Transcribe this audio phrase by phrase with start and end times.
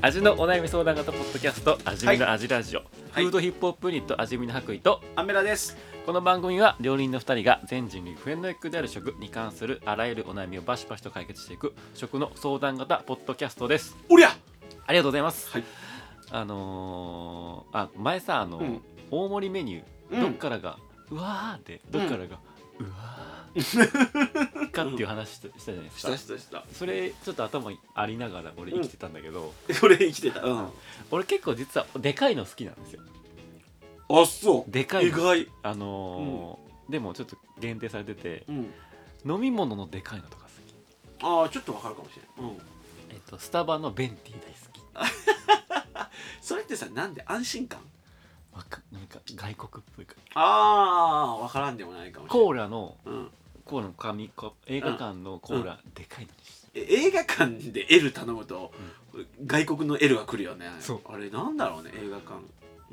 [0.00, 2.80] 味のお悩み相談型ポッドキャスト味見の味ラジオ、
[3.10, 3.24] はい。
[3.24, 5.76] フードヒップホップユニット味見の白衣とアメラです。
[6.06, 13.96] この番組は料理人の2人が全人類不変の役である食に関するあらゆるお悩みをバシバシと解決していく食の相談型ポッドキャストです。
[14.08, 14.28] おりゃ！
[14.86, 15.64] ありがとうございます、はい。
[16.30, 18.80] あのー、あ前さあの、うん。
[19.10, 20.20] 大盛りメニュー、うん。
[20.20, 20.78] どっからが
[21.10, 22.38] うわーでどっからが、
[22.78, 24.47] うわー
[24.84, 26.64] かっていう話したじゃないですしかたしたした。
[26.72, 30.40] それちょっと頭にありながら俺生きてたんだけど、これ生きてた。
[30.42, 30.68] うん。
[31.10, 33.02] 俺結構実はでかいの好きなんですよ。
[34.10, 34.70] あそう。
[34.70, 35.48] でかい意外。
[35.62, 38.72] あのーでもちょっと限定されててうん。
[39.26, 41.22] 飲み物のでかいのとか好き。
[41.22, 42.58] ああちょっとわかるかもしれないうん。
[43.10, 46.08] えっとスタバのベンティー大好き。
[46.40, 47.80] それってさなんで安心感？
[48.54, 53.30] わかなんか外国っぽいかああわからんでもないかもしれないコーラのうん
[53.68, 56.80] コーラの紙コ映画館のコーラ、でかいのにして。
[56.80, 58.72] え映画館で L 頼むと、
[59.46, 60.66] 外国の L が来るよね。
[60.80, 61.00] そう。
[61.06, 62.34] あれなんだろうね映画館、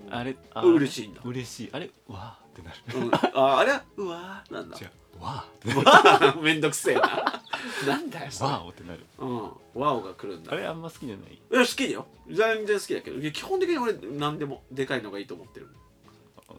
[0.07, 0.13] うん。
[0.13, 1.21] あれあ嬉しいんだ。
[1.23, 1.69] 嬉しい。
[1.71, 3.07] あれわーってなる。
[3.07, 3.71] うん、ああれ？
[3.71, 4.77] はうわーなんだ。
[4.77, 6.41] じゃあわーってなる。
[6.41, 7.41] めんどくせえな。
[7.87, 8.49] なんだよそれ。
[8.51, 9.05] わーおってなる。
[9.19, 9.49] うん。
[9.75, 10.51] ワオが来るんだ。
[10.51, 11.33] あれあんま好きじゃない？
[11.33, 12.05] いや好きだよ。
[12.27, 13.19] 全然好きだけど。
[13.19, 15.69] いや基本的に俺何でもでかいのがいいと思ってる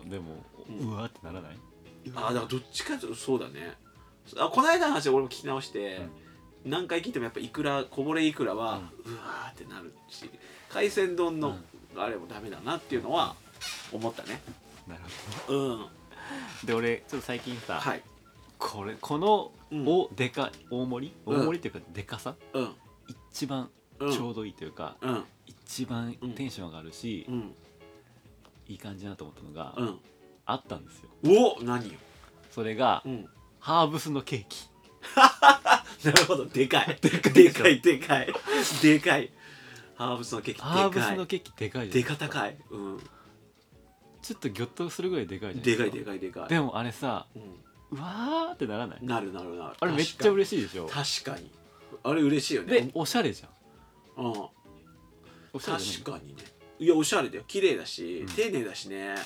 [0.07, 1.59] でも、ううんわーってならない？
[2.15, 3.77] ああだからどっちかというとそうだね
[4.39, 6.01] あこの間の話俺も聞き直して、
[6.65, 10.29] 何回聞いてもやっぱいくらこぼれいくらは、うわーってなるし
[10.69, 11.57] 海鮮丼の、
[11.97, 13.37] あれもダメだなっていうのは
[13.93, 14.41] 思ったね。
[14.87, 15.01] なる
[15.47, 15.79] ほうん。
[15.79, 15.89] ど
[16.65, 18.03] で俺ちょっと最近さ、はい。
[18.59, 19.87] これこの、うん。
[19.87, 21.15] おでかい大盛り？
[21.25, 21.41] うん。
[21.41, 22.75] 大盛りっていうかでかさ、うん。
[23.31, 24.13] 一番うん。
[24.13, 25.25] ちょうどいいというか、うん。
[25.47, 26.33] 一番うん。
[26.33, 27.55] テンション上がるし、うん。
[28.67, 29.99] いい感じだなと思ったのが、うん。
[30.47, 31.11] あったんですよ。
[31.59, 31.95] お何よ？
[32.51, 33.29] それが、うん
[33.67, 34.69] ハーブスのケーキ。
[36.07, 36.47] なるほど。
[36.47, 36.99] でかい。
[37.01, 39.33] でかいでかいでかい。
[39.97, 40.71] ハーブスのケーキでかい。
[40.71, 42.15] ハーブスのケーキでかいでんか。
[42.15, 42.57] 高い。
[42.71, 43.01] うん。
[44.23, 45.85] ちょっとギョッとするぐらいでかいじゃんでか。
[45.85, 46.49] いでかいでかい。
[46.49, 47.41] でもあれさう
[47.97, 49.05] うわーってならない？
[49.05, 49.75] んなるなるなる。
[49.81, 50.87] あれめっちゃ嬉しいでしょ？
[50.87, 51.51] 確かに。
[52.05, 52.83] あれ嬉しいよね。
[52.83, 54.27] でおしゃれじゃん。
[54.27, 54.33] うん。
[55.59, 56.45] 確かにね。
[56.79, 57.43] いやおしゃれだよ。
[57.49, 58.27] 綺麗だし、うん。
[58.29, 59.17] 丁寧だしね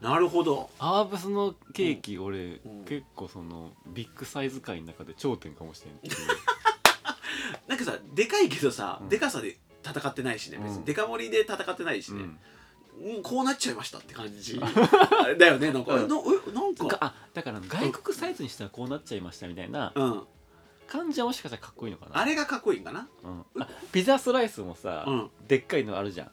[0.00, 0.70] なるほど。
[0.78, 2.84] ハーブスのケーキ、俺、うん。
[2.84, 5.94] 結構そのビッグサイズ界の中で頂点かもしれん。
[5.94, 6.14] っていう
[7.66, 9.08] なんかさでかいけどさ、うん。
[9.08, 10.78] でかさで戦ってないしね別うん。
[10.80, 12.38] にでか盛りで戦ってないしね、うん。
[13.16, 14.58] うんこうなっちゃいましたって感じ。
[14.62, 16.04] あれ だよねなんか、うん。
[16.04, 20.22] えなえなんかがあだから外国サイズにしたらこうなっちゃいましたみたいなうん。
[20.86, 22.18] 感じはもしかしたらかっこいいのかな。
[22.18, 23.08] あれがかっこいいんかな。
[23.24, 25.30] うん、あピザスライスもさ、うん。
[25.48, 26.30] でっかいのあるじゃん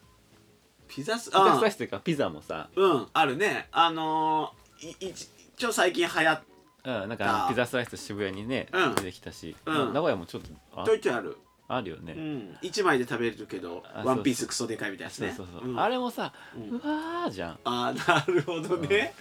[0.96, 3.68] ピザスピザあスライスというかピザもさ、うんあるね。
[3.72, 6.42] あのー、い一一応最近流行っ
[6.86, 8.96] うん、なんかピザスライス渋谷にね、うん。
[8.96, 9.74] 出てきたし、うん。
[9.74, 11.38] まあ名古屋もちょっとあちょいちょいある、
[11.70, 15.34] あるよね、うん、1枚で食べれるけどあワンピースクソでかいみたいなやつね。
[15.36, 15.80] そうそうそう、ん。
[15.80, 17.60] あれもさ、ううんわーじゃん。
[17.64, 19.14] あー なるほどね、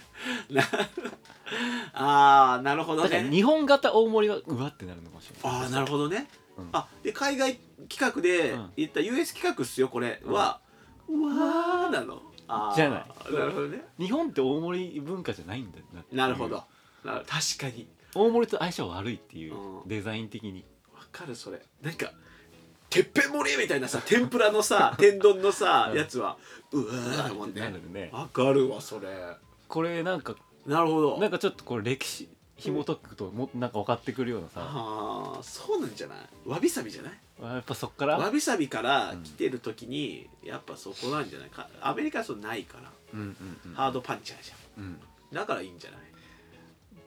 [0.49, 0.63] な
[1.93, 3.29] あーなるほどね。
[3.31, 5.61] 日本型大盛りはうわってなるのかもしれない。
[5.61, 6.69] ああなるほどね、うん。
[6.73, 7.55] あで海外
[7.87, 8.71] 企画でうん。
[8.75, 10.62] 言った US 企画っすよこれは、う
[11.09, 12.21] わーなの？
[12.75, 13.33] じゃない。
[13.33, 13.83] なるほどね。
[13.97, 15.79] 日本って大盛り文化じゃないんだ
[16.11, 16.63] ななるほど。
[17.03, 17.87] な確かに。
[18.15, 19.87] 大盛りと相性悪いっていう、うん。
[19.87, 20.65] デザイン的に。
[20.93, 21.61] わかるそれ。
[21.81, 22.11] なんか
[22.89, 25.97] てっぺん盛りみたいなさ天ぷらのさ 天丼のさ、うん。
[25.97, 26.37] やつは
[26.71, 27.61] うわーだもんね。
[27.61, 28.09] るね。
[28.13, 29.07] わかるわそれ。
[29.67, 30.35] これなんか
[30.65, 31.17] なるほど。
[31.19, 36.17] なんかちょっとこれ歴史紐解くともなんか分かってくるようなさ、ああそうなんじゃない？
[36.45, 37.13] わびさびじゃない？
[37.41, 38.17] やっぱそっから？
[38.17, 41.49] わびさびから来てる時にやっぱそこなんじゃない？
[41.49, 42.91] かアメリカはそうないから。
[43.13, 43.27] うんうん
[43.65, 44.83] うんハードパンチャーじゃうん。
[44.85, 44.99] ん
[45.33, 45.99] だからいいんじゃない？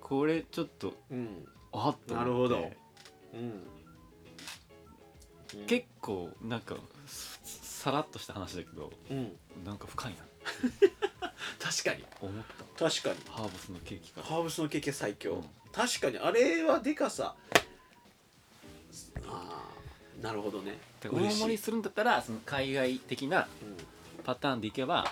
[0.00, 1.46] これちょっとうん。
[1.72, 2.14] あっと思って。
[2.14, 2.70] なるほど。
[3.34, 3.62] うん。
[5.66, 6.74] 結構なんか
[7.06, 9.32] ささらっとした話だけどうん。
[9.64, 10.18] なんか深いな
[11.66, 12.04] 確かに。
[12.20, 12.44] 思っ
[12.76, 12.88] た。
[12.88, 13.16] 確かに。
[13.30, 14.20] ハーブスのケーキか。
[14.20, 15.44] らハーブスのケーキは最強、うん。
[15.72, 16.18] 確かに。
[16.18, 17.34] あれはでかさ。
[19.26, 19.62] あ
[20.22, 20.78] あなるほどね。
[21.02, 23.48] で大嬉しい盛りするんだったらその海外的な
[24.24, 25.06] パターンでいけば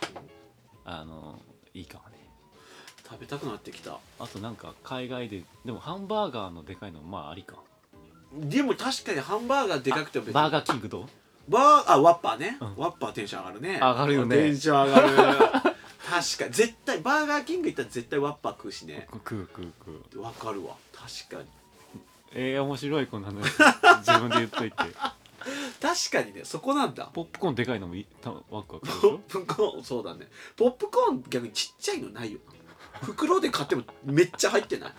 [0.84, 1.38] あの
[1.74, 2.16] いいかもね。
[3.06, 3.98] 食べたくなってきた。
[4.18, 7.56] あとなんか海外ででもハンバーガーのでかいのまあありか。
[8.32, 10.34] でも確かにハンバーガーでかくても別に。
[10.34, 11.06] バーガーキングどう？
[11.46, 12.76] バーあワッパーね、うん。
[12.76, 13.78] ワッパーテンション上がるね。
[13.80, 14.36] 上がるよね。
[14.36, 15.63] テンション上がる
[16.22, 16.52] 確かに。
[16.52, 19.06] 絶対バーガーキング行ったら絶対ワッパー食うしね。
[19.12, 19.72] 食う食う
[20.12, 20.22] 食う。
[20.22, 20.76] わかるわ。
[20.92, 21.48] 確かに。
[22.32, 23.44] えー、面白いこんな話。
[24.06, 24.76] 自分で言っといて。
[25.80, 26.44] 確かにね。
[26.44, 27.10] そこなんだ。
[27.12, 30.28] ポップコーンでかいのもいたワクワクポッょプコーンそうだね。
[30.56, 32.54] ポップコーン逆にちっちゃいのないよな。
[33.00, 34.92] 袋で買ってもめっちゃ入ってない。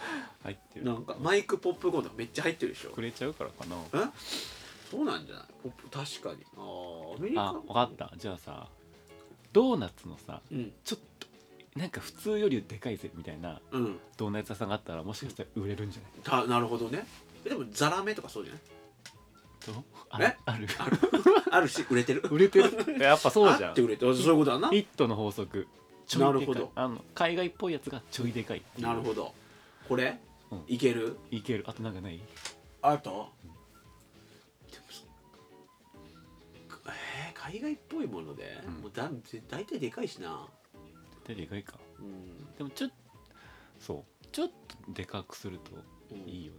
[0.43, 0.85] 入ってる。
[0.85, 2.91] なんかマイクポップコーンとかめっちゃ入ってるでしょ。
[2.91, 3.75] くれちゃうからかな。
[4.03, 4.09] え？
[4.91, 5.45] そうなんじゃない？
[5.63, 6.45] ポップ確かに。
[6.55, 7.41] あーアメリカ？
[7.49, 8.13] あ分かった。
[8.17, 8.67] じゃあさ
[9.55, 10.73] ドーナツのさうん。
[10.83, 11.27] ちょっと
[11.79, 13.99] なんか普通よりでかいぜみたいなうん。
[14.17, 16.43] ドーナツ屋さんがあったらもしかしたら売れるんじゃない？
[16.45, 17.05] たなるほどね。
[17.45, 18.61] えでもザラメとかそうじゃない？
[20.11, 20.27] あえ？
[20.27, 20.67] るある？
[20.79, 20.97] ある？
[21.51, 22.21] あるし売れてる？
[22.29, 22.99] 売れてる。
[22.99, 23.69] やっぱそうじゃん。
[23.69, 24.15] あって売れてる。
[24.15, 24.69] そういうことだな。
[24.69, 25.67] ヒットの法則。
[26.05, 26.35] ちょいでかい。
[26.35, 26.71] なるほど。
[26.75, 29.33] あの海外っぽいやつがちょいでかいなるほど。
[29.89, 30.19] これ、
[30.51, 30.63] うん。
[30.67, 31.17] いける？
[31.31, 31.63] いける。
[31.67, 32.19] あとなんかない？
[32.81, 33.54] あと、でも
[37.51, 38.73] 海外っぽいもので、うん。
[38.81, 39.09] もうだ
[39.49, 40.47] 大体でかいしな、
[41.27, 41.75] ででかいか。
[41.99, 42.55] うん。
[42.57, 42.95] でもちょっと
[43.79, 44.25] そう。
[44.31, 45.71] ちょっとでかくすると
[46.27, 46.53] いいよ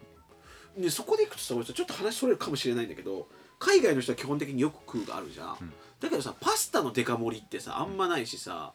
[0.76, 3.28] ね、でそこでいくとさ俺さちょっと話それるかもしれないんだけど
[3.58, 5.72] 海外の人は基本的によく食うがあるじゃん、うん。
[6.00, 8.72] だけどさパスタのデカ盛りってさあんまないしさ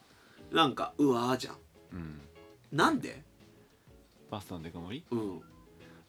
[0.52, 1.56] なんかうわーじゃん。
[1.94, 2.22] うん。
[2.72, 3.24] なんで？
[4.30, 5.06] パスタのデカ盛り？
[5.12, 5.42] うん。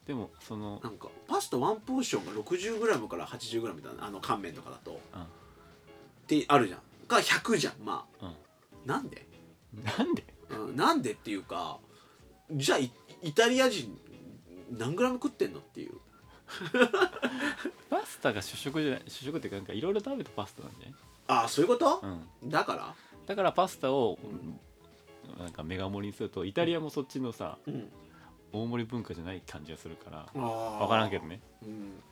[0.05, 4.05] でもそのなんかパスタワンポーションが 60g から 80g みたいな。
[4.05, 4.99] あの乾麺とかだと
[6.39, 6.79] ってあるじゃん。
[7.07, 8.25] が100じゃんまあ。
[8.25, 8.87] うん。
[8.87, 9.25] なんで、
[9.75, 10.23] うんなんで？
[10.49, 11.79] うん、なんでっていうか
[12.51, 12.91] じゃあイ
[13.23, 13.97] イタリア人
[14.71, 15.93] 何グラム食ってんのっていう。
[17.89, 20.95] パスタが主食じゃない主食っていうかなんかいろいろ食べたパスタなんじゃない？
[21.27, 22.01] ああそういうこと、
[22.41, 22.49] うん。
[22.49, 22.93] だから？
[23.25, 24.19] だからパスタを
[25.39, 27.91] なんかメガ盛りにするとイタリアもそっちのさうん。
[28.51, 31.41] 大盛り文化じゃない感じがするからあ分からんけどね。
[31.63, 32.03] うん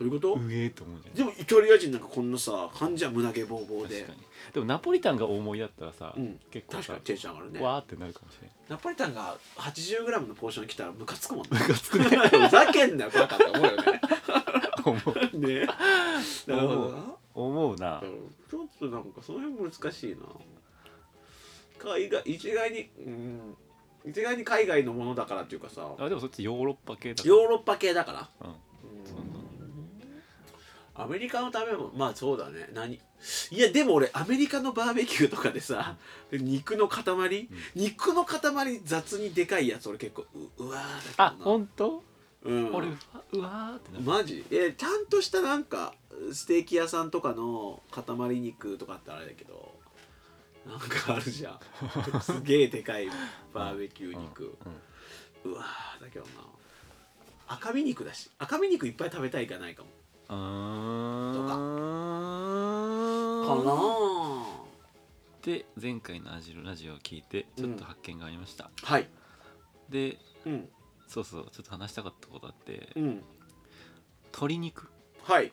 [0.00, 1.14] どういうこと、うえーと思うじゃん。
[1.14, 4.00] でもイタリア人なんかこんなさ感じは胸毛ボーボーで。
[4.00, 4.52] 確かに。
[4.54, 6.40] でもナポリタンが大盛りだったらさ、うん。
[6.50, 7.60] 結構さ確かにテンション上がるね。
[7.60, 11.48] わーってなるかもしれないナポリタンが 80g のポーション来たらムカつくもんね。
[11.52, 12.04] ムカつくね。
[12.06, 14.00] ふざけんなよバカって思うよね。
[14.84, 14.98] 思
[15.34, 15.38] う。
[15.38, 15.66] ね
[16.46, 17.14] なるほどな。
[17.34, 18.00] 思うな。
[18.00, 20.16] うんちょっとなんかその辺難しいな。
[21.78, 23.56] 海外一概にうん。
[24.06, 25.94] 一概に海外のものだからっていうかさ。
[25.98, 27.34] あでもそっちヨーロッパ系だから。
[27.34, 28.30] ヨーロッパ系だから。
[28.40, 28.54] うん
[31.02, 32.68] アメリカの食べ物まあそうだね。
[32.74, 33.00] 何？
[33.50, 35.96] いやでも俺アメリカのバーベキューとかでさ
[36.32, 40.24] 肉の塊、肉の塊雑にでかいやつ俺結構
[40.58, 41.24] ううわーだけどな。
[41.26, 42.02] あ本当？
[42.42, 42.90] うん、俺う
[43.42, 44.04] わーってなる。
[44.04, 44.44] マジ？
[44.50, 45.92] えちゃんとしたなんか
[46.32, 49.74] ステーキ屋さんとかの塊肉とかってあれだけど
[50.66, 52.20] なんかあるじゃん。
[52.20, 53.08] すげえでかい
[53.52, 54.56] バーベキュー肉、
[55.44, 56.30] うんうわーだけどな。
[57.48, 58.30] 赤身肉だし。
[58.38, 59.88] 赤身肉いっぱい食べたいかないかも
[60.30, 60.36] と
[61.42, 61.54] かか。
[63.48, 63.70] かな。
[65.42, 69.08] で前回のアジロラジオを聞いてちょっと発見がありました、はい。
[69.88, 70.68] でうん。
[71.08, 73.22] そうそうちょっと話したかったことあってうん。
[74.32, 74.88] 鶏肉？
[75.24, 75.52] はい。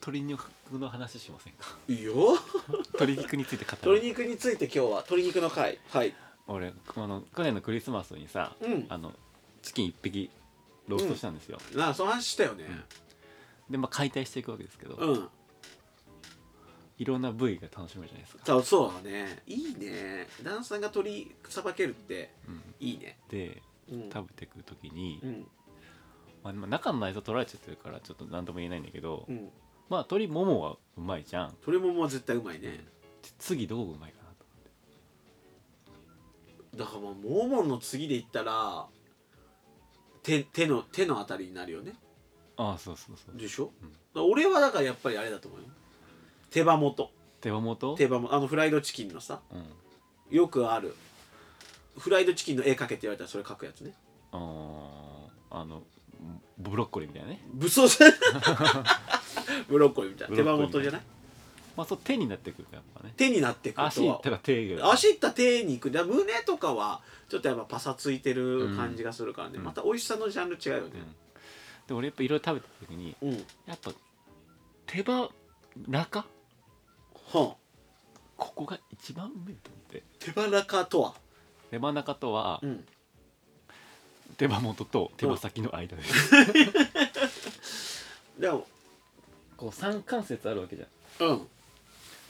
[0.00, 1.66] 鶏肉の話しませんか？
[1.88, 2.38] いいよ。
[2.92, 4.86] 鶏肉について語る鶏肉について今日は。
[4.98, 5.80] 鶏肉の回。
[5.90, 6.14] はい。
[6.46, 8.86] 俺この去年のクリスマスにさ、うん。
[8.88, 9.12] あの
[9.60, 10.30] チキン1匹
[10.86, 12.64] ローストしたんですよ、なあその話したよね
[13.70, 15.28] でまあ解体していくわけですけど、うん、
[16.98, 19.42] いろんな部位が楽しめるじゃないですか、そうそうだね。
[19.46, 20.26] いいね。
[20.42, 22.62] 旦那さんが鶏さばけるってうん。
[22.80, 23.18] いいね。
[23.28, 24.10] でうん。
[24.10, 25.46] 食べていく時に、うん。
[26.42, 29.50] まあ、まあ中の内臓取られちゃってるからちょっと何とも言えないんだけど、うん。
[29.88, 31.48] まあ鶏ももはうまいじゃん。
[31.48, 32.84] 鶏ももは絶対うまいね。
[33.38, 34.46] 次どううまいかなと
[36.76, 38.86] だからまあモーモンの次で言ったら
[40.22, 41.94] 手手の手のあたりになるよね
[42.58, 43.40] ああそうそうそう。
[43.40, 43.70] でしょ、
[44.14, 44.30] うん。
[44.30, 45.66] 俺はだからやっぱりあれだと思うよ。
[46.50, 47.10] 手羽元。
[47.40, 47.94] 手羽元？
[47.96, 48.34] 手羽元。
[48.34, 49.40] あのフライドチキンのさ。
[49.52, 50.36] うん。
[50.36, 50.94] よくある。
[51.96, 53.94] フライドチキンの絵描けって言われたらそれ描くやつね。
[54.32, 54.40] あー
[55.50, 55.82] あの
[56.58, 57.40] ブロッコリーみたいなね。
[57.54, 58.04] 武装さ
[59.68, 60.36] ブロッコリーみたいな。
[60.36, 61.02] 手羽元じゃない？
[61.76, 63.12] まあそう手になってくるやっぱね。
[63.16, 69.64] 手になってくる足とか手ぐらい足いった手肉で胸とかはちょっとやっぱパサついてる感じがするからね、うん。
[69.64, 70.90] また美味しさのジャンル違うよね。
[70.94, 71.16] うん
[71.88, 73.32] で俺やっぱいろいろ食べた時にうん、
[73.66, 73.90] やっぱ
[74.86, 75.30] 手羽
[75.88, 76.24] 中？
[77.32, 77.56] は
[78.36, 80.02] ここが一番うめえと思って。
[80.18, 81.14] 手羽中とは？
[81.70, 82.84] 手羽中とはうん。
[84.36, 86.30] 手羽元と手羽先の間です、
[88.38, 88.66] でも
[89.56, 91.26] こう三関節あるわけじゃん。
[91.26, 91.48] うん。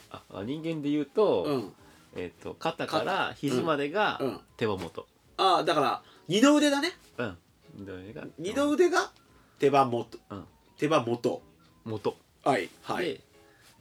[0.09, 1.73] ああ人間で言うと、うん。
[2.15, 4.41] えっ、と肩から肘までがうん。
[4.57, 5.05] 手羽元。
[5.37, 6.93] ああだから二の腕だね。
[7.17, 7.37] うん。
[7.75, 9.11] 二の腕が二の腕が
[9.59, 10.45] 手羽元、うん。
[10.77, 11.41] 手羽元。
[11.85, 12.15] 元。
[12.43, 13.05] はいはい。
[13.05, 13.21] で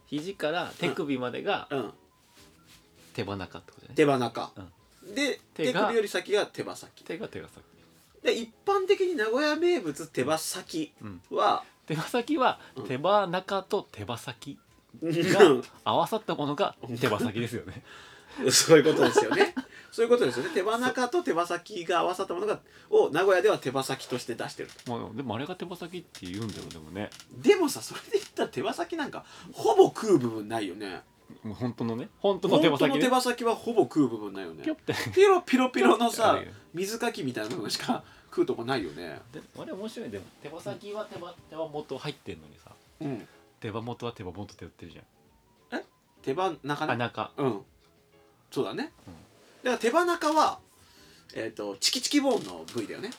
[0.07, 1.93] 肘から手首までがうん。
[3.15, 3.95] 手羽中ってことね。
[3.95, 7.05] 手羽中、うで手首より先が手羽先。
[7.05, 7.63] 手が手が先。
[8.23, 11.21] で一般的に名古屋名物手羽先うん。
[11.31, 12.89] は、手羽先はうん。
[12.89, 14.59] 手羽中と手羽先
[15.03, 15.13] うん。
[15.13, 17.83] が合わさったものが手羽先ですよね。
[18.51, 19.55] そういうことですよね
[19.91, 20.51] そういうことですよね。
[20.55, 24.99] 手羽中と手羽先が合わさったものがを名古屋では手羽先として出してると。
[24.99, 27.11] まあでもあれが手羽先って言うんだよでもね。
[27.41, 31.03] でもさそれで言ったら手羽先なんかほぼ食う部分ないよね。
[31.43, 32.09] もう本当のね？
[32.21, 32.89] 本当の手羽先ね？
[32.89, 34.63] 本当の手羽先はほぼ食う部分ないよね。
[34.63, 34.95] ピョって。
[35.15, 36.39] ピロピロピロのあさ
[36.75, 39.21] 水かきみたいなのしか食うとこないよね。
[39.33, 43.27] であれ面白いでも手羽先は手羽手羽元入ってんのにさうん。
[43.61, 45.05] 手羽元は手羽元って売ってるじゃん。
[46.23, 46.93] 手羽中ね？
[46.93, 47.31] あ中。
[47.39, 47.61] うん。
[48.51, 49.15] そうだね、うん
[49.63, 50.59] だから手羽中は
[51.35, 53.11] えっ、とチキチキボーンの部位だよね。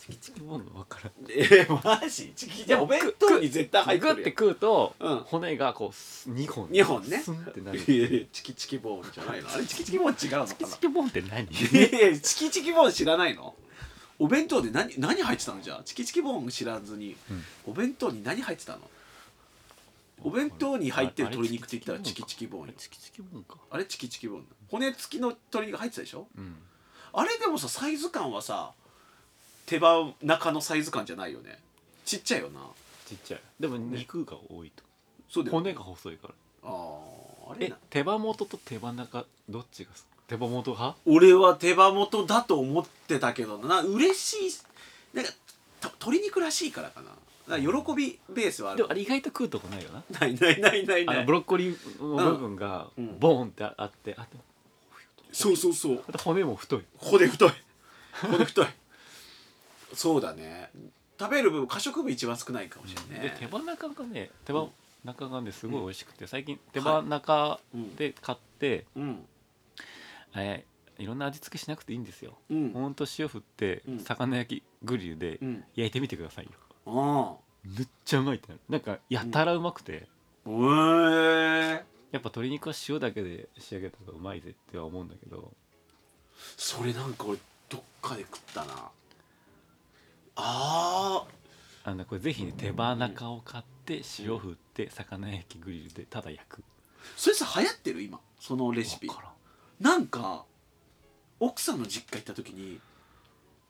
[0.00, 1.12] チキチキボーンの分からん。
[1.30, 2.32] えー、マジ？
[2.34, 5.18] チキチキお弁当に絶対入ってグッて食うと、うん。
[5.18, 6.68] 骨がこうす2本。
[6.70, 7.18] 二本ね。
[7.18, 7.78] スンってなる。
[7.78, 9.50] チキチキボーンじゃないの。
[9.50, 10.48] あれチキチキボーン違うのかな？
[10.48, 11.44] チキチキボーンって何？
[11.46, 13.54] いやいやチキチキボーン知らないの？
[14.18, 15.60] お弁当で何何入ってたの？
[15.60, 17.44] じゃあチキチキボーン知らずに、うん。
[17.66, 18.80] お弁当に何入ってたの？
[20.24, 22.72] お弁当に入ってる鶏肉って言ったらチキチキボーンよ。
[22.76, 23.56] チキチキボーンか。
[23.70, 26.26] あれチキチキボーン骨付きの鶏肉入ってたでしょ？
[26.36, 26.56] うん。
[27.12, 28.72] あれでもさサイズ感はさ
[29.66, 31.58] 手羽中のサイズ感じゃないよね。
[32.04, 32.60] ちっちゃいよな。
[33.06, 33.40] ちっちゃい。
[33.60, 34.82] でも肉が多いと。
[35.30, 36.34] そうだよ骨が細いから。
[36.64, 39.90] あーあれ手羽元と手羽中どっちが
[40.26, 40.98] 手羽元派？
[41.06, 43.82] 俺は手羽元だと思ってたけどな。
[43.82, 45.32] 嬉しいなんか
[45.80, 47.08] と鶏肉らしいからかな。
[47.58, 48.78] 喜びベースはある。
[48.78, 50.02] でもあれ意外と食うとこないよな。
[50.20, 51.16] ないないないないない。
[51.16, 53.18] あのブロッコリーの部分がうん。
[53.18, 54.36] ボーンってあってあと
[55.32, 56.04] そうそうそう。
[56.08, 56.82] あと骨も太い。
[56.96, 57.52] 骨太い。
[58.30, 58.66] 骨太い。
[59.94, 60.70] そうだね。
[61.18, 64.68] 食べる部分可食部一番少ないかもしれないねで手羽中がね手羽
[65.04, 66.94] 中がねすごい美味しくて最近手はい。
[66.96, 67.96] 羽中うん。
[67.96, 69.26] で買って、うん。
[70.36, 72.36] えーいろんな味付けしなくていいんですよ。
[72.50, 72.72] うん。
[72.72, 73.98] ほんと塩振ってうん。
[74.00, 75.64] 魚焼きグリルでうん。
[75.76, 76.50] 焼いてみてくださいよ。
[76.86, 78.60] あめっちゃうまいってなる。
[78.68, 80.08] なんかやたらうまくて、
[80.46, 85.52] あへえやっぱ鶏肉は塩だけで仕上げた方がうまいぜっては思うんだけど。
[86.56, 87.38] それなんか俺
[87.68, 88.90] どっかで食ったな。
[90.36, 91.24] あ
[91.84, 96.60] あのこれぜひね手羽中を買って塩振って魚焼きグリルでただ焼く。
[96.60, 96.62] ー
[97.16, 98.20] それさ流行ってる今？
[98.40, 99.08] そのレシピ。
[99.08, 99.32] わからん。
[99.80, 100.44] なんか
[101.40, 102.80] 奥さんの実家行った時に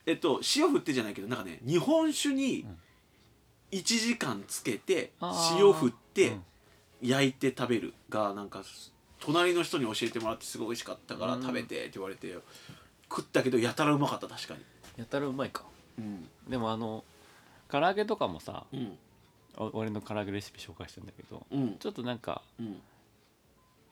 [0.06, 2.78] えっと塩振ってじゃないけどなんかね日本酒にうん。
[3.70, 5.58] 1時間つけてあー。
[5.58, 6.42] 塩振ってうん
[7.02, 8.62] 焼いて食べるがなんか
[9.20, 11.42] 隣の人に教えてもらってすごい美味しかったからうん。
[11.42, 12.36] 食べてって言われて
[13.10, 14.60] 食ったけどやたらうまかった確かに。
[14.96, 15.64] やたらうまいか。
[15.98, 16.28] うん。
[16.48, 17.04] でもあの
[17.70, 18.98] 唐揚げとかもさうん。
[19.56, 21.76] お俺の唐揚げレシピ紹介したんだけどうん。
[21.78, 22.80] ちょっとなんかうん。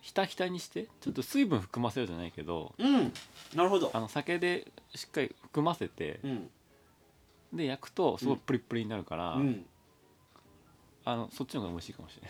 [0.00, 3.12] ひたひたにしてちょっと水分含ませるじゃないけどうん。
[3.54, 3.90] なるほど。
[3.94, 6.50] あの酒でしっかり含ませてうん。
[7.52, 9.64] で焼くとすごいプリップリになるから、うん。
[11.04, 12.28] あのそっちの方が美味しいかもしれ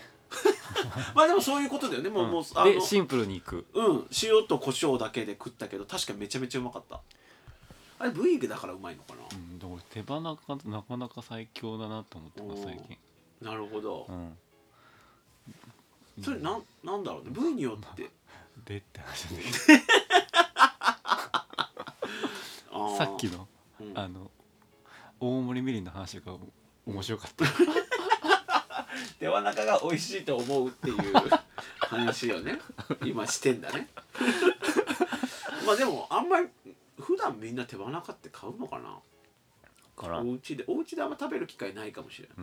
[1.15, 2.09] まあでもそういうことだよね。
[2.09, 3.65] もうもうあのでシンプルにいく。
[3.73, 4.07] うん。
[4.23, 7.01] 塩と胡椒だけで食ったけど確かにめちゃめちゃうまかった。
[7.99, 9.23] あれブイグだからうまいのかな？
[9.31, 12.97] うん、でも俺手羽中なかなか最強だなと思ってます最近。
[13.41, 14.05] なるほど。
[14.07, 14.37] うん。
[16.23, 17.31] それなんなんだろうね？
[17.31, 18.09] 部位によって。
[18.65, 19.47] でって話なんだ
[22.71, 22.87] あけど。
[22.93, 22.97] ー。
[22.97, 23.47] さっきの
[23.79, 23.97] うん。
[23.97, 24.31] あの
[25.19, 26.37] 大盛りみりんの話が
[26.85, 27.45] 面白かった
[29.19, 30.97] 手羽中が美味しいと思うっていう
[31.79, 32.59] 話をね
[33.03, 33.87] 今してんだね。
[35.65, 36.47] まあでもあんまり
[36.99, 38.97] 普段みんな手羽中って買うのかな。
[39.97, 42.37] からうお家でお家であんま食べる機会ないかもしれない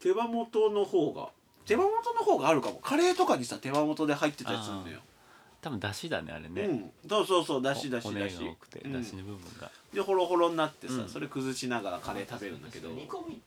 [0.00, 1.30] 手羽元の方が
[1.66, 2.76] 手羽元の方があるかも。
[2.76, 5.00] カレーとかにさ手羽元で入ってたりするんだよ
[5.60, 6.90] 多分だしだねあれね、うん。
[7.08, 11.08] そうそうそうだしだし骨がだし多くてうんだしの部分が、でホロホロになってさ、うん。
[11.08, 12.88] それ崩しながらカレー食べるんだけど。
[12.90, 13.40] 煮込み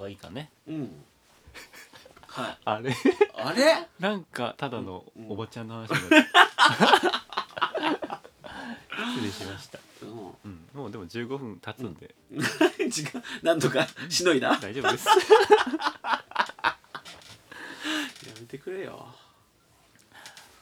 [0.00, 0.50] がいいかね。
[0.66, 1.04] うん。
[2.26, 2.58] はい。
[2.64, 2.94] あれ？
[3.36, 3.86] あれ？
[3.98, 5.30] なんかただのうん。
[5.30, 6.26] おばちゃんの話になる
[9.14, 10.08] 失礼しました、うん。
[10.44, 12.14] うん、もうでも15分経つんで。
[12.90, 14.48] 時間なんとかしのいだ？
[14.50, 15.06] や大丈夫です。
[18.40, 19.06] めてくれよ。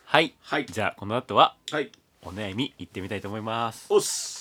[0.04, 0.34] はい。
[0.42, 0.66] はい。
[0.66, 1.90] じゃあこの後ははい。
[2.22, 3.86] お悩み行ってみたいと思います。
[3.88, 4.37] おっす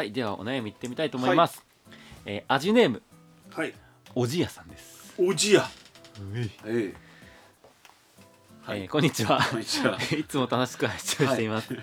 [0.00, 1.62] はいではお悩みいってみたいと思います、
[2.24, 3.02] えー味ネーム。
[3.50, 3.74] はい。
[4.14, 5.68] おじやさんです、おじや。
[6.34, 6.94] えええ
[8.62, 8.86] はい。
[8.86, 9.46] ーこんにちは。
[9.50, 9.98] こんにちは。
[10.18, 11.76] いつも楽しく配信をしています、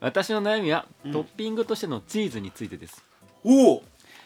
[0.00, 1.12] 私の悩みは、うん。
[1.12, 3.04] トッピングとしてのチーズについてです。
[3.44, 3.84] おお。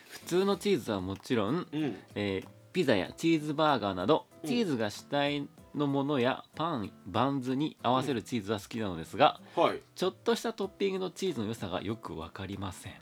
[0.08, 1.98] 普通のチーズはもちろん、うん。
[2.14, 4.48] えーピザやチーズバーガーなどうん。
[4.48, 9.80] チーズが主体のものやパンバンズに合わせるチーズは好きなのですが、はい。
[9.94, 12.94] ちょっとしたトッピングのチーズの良さがよく分かりません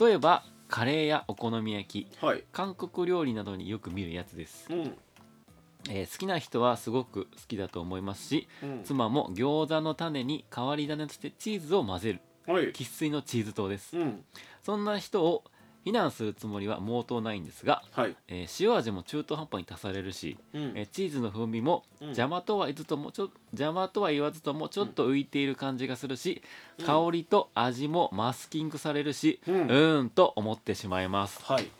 [0.00, 2.24] 例えばカレーやお好み焼き。
[2.24, 2.44] はい。
[2.52, 4.96] 韓国料理などによく見るやつです、うん。
[5.88, 8.82] えー好きな人はすごく好きだと思いますしうん。
[8.84, 12.20] 妻も餃子の種に変わり種としてチーズを混ぜる。
[12.52, 12.72] はい。
[12.72, 13.96] 生粋のチーズ党です。
[13.96, 14.24] うん。
[14.62, 15.44] そんな人を
[15.86, 18.16] 非難するつもりは毛頭ないんですが、はい。
[18.26, 20.72] えー塩味も中途半端に足されるし、うん。
[20.74, 22.06] えーチーズの風味もうん。
[22.08, 26.42] 邪魔とは言わずともちょ邪魔とは言わずともちょっと浮いている感じがするし、
[26.80, 26.86] うん。
[26.86, 31.70] 香りと味もマスキングされるし、ううんーんと思ってしまいます、はい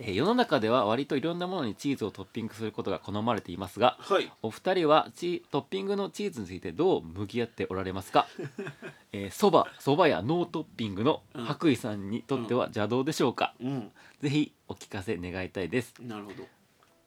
[0.00, 4.30] えー世の中では割といろんなものにチーズをトッピングすることが好まれていますがはい。
[4.42, 8.26] お二人はチトッピングのチーズについてどう向き合っておられますか？
[9.12, 13.92] えーそばそばやノートッピングのうん白衣さんにとっては邪道でしょうか、うん。
[14.20, 15.94] ぜひお聞かせ願いたいです。
[16.00, 16.46] なるほど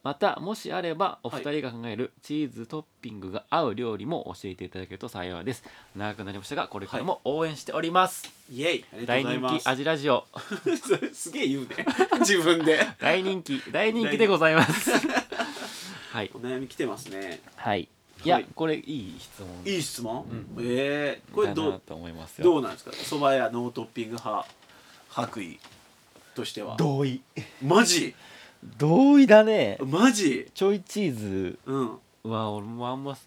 [0.01, 5.63] またもしあればお二人が考えるチーズトッピングが合う料理も教えていただけると幸いです。
[5.95, 8.85] 長くなりましたがこれからも応援しております、イエイ。
[8.93, 9.53] ありがと大うございます。
[9.55, 10.25] 人気味ラジオ。
[11.13, 11.85] すげえ言うね。
[12.21, 12.79] 自分で。
[12.99, 14.91] 大人気 大人気でございます。
[16.11, 16.31] はい。
[16.33, 17.41] お悩み来てますね。
[17.57, 17.81] はい。
[18.23, 18.27] い。
[18.27, 19.49] や、はいこれいい質問。
[19.65, 20.25] いい質問、
[20.55, 21.65] うええこれどう？
[21.67, 22.45] だなと思いますよ。
[22.45, 22.93] どうなんですか？
[22.93, 24.47] そば屋ノートッピング派
[25.09, 25.55] 白衣
[26.35, 26.77] としては。
[26.77, 27.21] 同意。
[27.61, 28.15] マジ？
[28.77, 29.77] 同意だね。
[29.81, 30.51] マジ？
[30.53, 31.59] ちょいチーズ。
[31.65, 31.99] うん。
[32.23, 33.17] は俺もあんま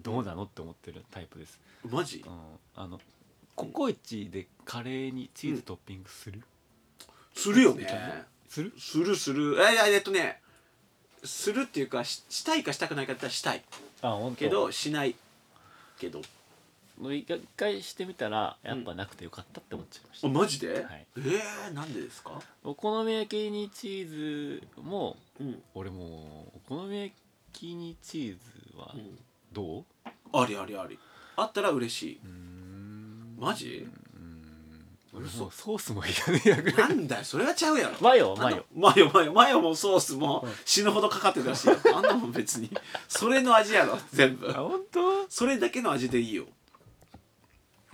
[0.00, 2.24] どうなのって思ってるタイプです、マジ？
[2.26, 2.32] うん、
[2.74, 3.00] あの
[3.54, 6.42] ココイチでカレーにチーズトッピングする、
[7.34, 7.86] するよね。
[8.48, 8.72] する？
[8.76, 9.56] するする。
[9.60, 10.40] えいやえっとね
[11.22, 13.62] するっていうかししたいかしたくないかって言ったらしたい。
[14.02, 15.14] あ本当けどしない
[16.00, 16.20] けど
[17.00, 17.26] 一
[17.56, 21.06] 回してみたらやっぱなくてよかったって思っちゃいました、あマジで、はい。
[21.16, 22.40] えー、なんでですか？
[22.62, 27.12] お好み焼きにチーズもうん、俺もうお好み焼
[27.52, 28.36] きにチー
[28.72, 29.18] ズはうん、
[29.52, 29.84] どう？
[30.32, 30.98] ありありあり。
[31.36, 32.20] あったら嬉しい。
[32.24, 33.36] うーん。
[33.38, 33.88] マジ？
[34.14, 34.42] うーん
[35.14, 37.24] 俺嘘もうソースもいらねえやなんだよ。
[37.24, 37.96] それはちゃうやろ。
[38.00, 38.64] マヨマヨ。
[38.74, 39.32] マヨマヨ。
[39.32, 40.52] マヨもソースもうん。
[40.64, 41.68] 死ぬほどかかってるらし。
[41.68, 42.70] あんなもん別に。
[43.08, 44.48] それの味やろ全部。
[44.48, 45.26] あ本当？
[45.28, 46.46] それだけの味でいいよ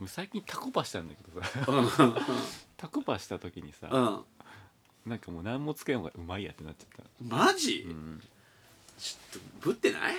[0.06, 1.42] 最近タコパしたんだけど
[1.88, 2.14] さ。
[2.76, 5.10] タコパした時にさ、うん。
[5.10, 8.22] なんかもう何もつけん方がうまいやってなっちゃったマジ、うん。
[8.98, 10.14] ちょっとぶってない？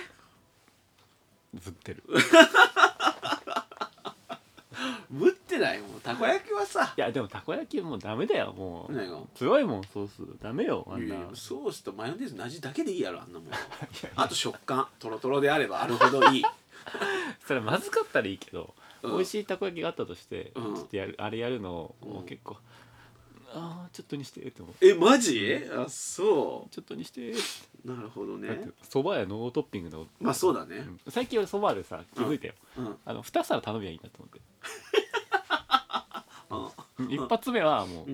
[1.54, 2.02] ぶってる。
[5.10, 5.80] ぶってない？
[5.80, 6.92] もうたこ焼きはさ。
[6.96, 9.38] いやでもたこ焼きもうダメだよもう。
[9.38, 10.42] 強いもんソース。
[10.42, 11.16] ダメよあんな。
[11.34, 13.50] ソースとマヨネーズの味だけでいいやろあんなもん。
[14.16, 14.86] あと食感。
[14.98, 16.44] とろとろであればあるほどいい。
[17.46, 20.74] それまずかったらいいけど、うん美味しいたこ焼きがあったとして、うん。
[20.74, 22.08] ちょっとやるあれやるのうん。
[22.10, 22.56] もう結構、
[23.52, 24.74] ああちょっとにしてって思う。
[24.84, 25.60] えマジ？
[25.76, 27.34] あそちょっとにしてう
[27.84, 28.68] なるほどね。
[28.88, 30.76] そばやノートッピングの、まあそうだね。
[30.76, 31.00] うん。
[31.08, 32.96] 最近俺そばでさ気づいたよ、うん。
[33.04, 34.40] あの2皿頼みゃいいなと思って。
[37.14, 38.06] 一発目はもう、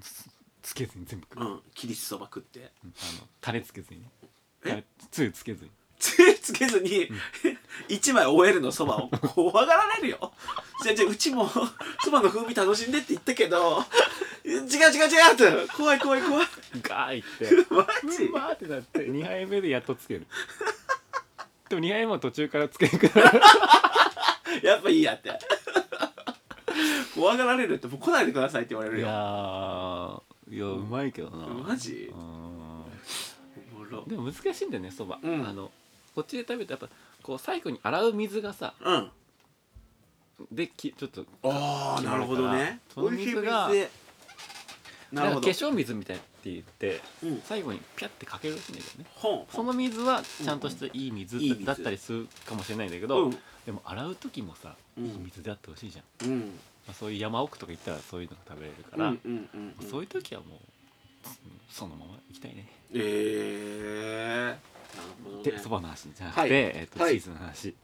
[0.00, 0.28] つ
[0.62, 1.94] つけずに全部食う、うん。
[1.94, 2.70] そば食って。
[2.84, 2.92] あの
[3.40, 4.10] タレつけずにね。
[4.64, 4.68] え？
[4.68, 7.08] タレつゆつけずにつつけずに
[7.88, 9.08] 一枚 OL のそばを。
[9.34, 10.32] 怖がられるよ。
[10.82, 11.50] じゃあじゃあうちも
[12.04, 13.84] そばの風味楽しんでって言ったけど
[14.44, 15.72] 違う違う違うって。
[15.74, 16.46] 怖い怖い怖い。
[16.82, 17.74] ガーいって。
[17.74, 18.24] マジ？
[18.24, 20.26] うわーってなって2杯目でやっとつける。
[21.68, 23.32] でも2杯目も途中からつけるから
[24.62, 25.32] やっぱいいやって。
[27.14, 30.54] 怖がられるってもう来ないでくださいって言われるいやよー。
[30.54, 31.46] いやうまいけどな。
[31.46, 32.10] マジ？
[32.12, 32.18] うん。
[32.18, 34.04] おもろ。
[34.06, 35.44] でも難しいんだよねそば、うん。
[35.46, 35.72] あの
[36.16, 36.88] こっちで食べるとやっぱ
[37.22, 39.10] こう最後に洗う水がさうん。
[40.50, 42.80] できちょっとああなるほどね。
[42.92, 43.90] その水が美味しい水で。
[45.12, 45.40] なるほど。
[45.42, 47.40] 化粧水みたいって言ってうん。
[47.44, 49.10] 最後にピャってかけるらしいんだけどね。
[49.14, 53.38] ほんその水はちゃんとしたいい水いい水だったりするかもしれないんだけど、うん。
[53.66, 55.04] でも洗う時もさ、うん。
[55.04, 56.40] いい水であってほしいじゃん、うん。
[56.86, 59.90] まあ、そういう山奥とか行ったらそういうのが食べれるかうんら、うんうんうん。
[59.90, 60.60] そういう時はもううん
[61.70, 62.66] そのまま行きたいね。
[62.94, 65.42] ええなるほどね。
[65.42, 66.50] でそばの話じゃなくて、はい。
[66.52, 67.12] えーとはい。
[67.14, 67.74] チーズの話。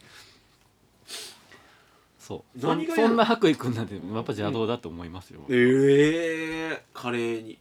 [2.18, 2.60] そう。
[2.60, 7.58] そ何がそんな白衣くんなんてやっぱ邪道だと思いますよ、ええカレーに。